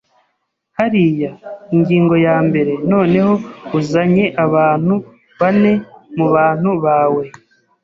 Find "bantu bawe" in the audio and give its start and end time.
6.35-7.23